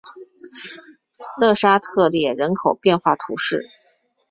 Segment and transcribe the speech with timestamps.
[1.39, 3.67] 勒沙特列人口变化图示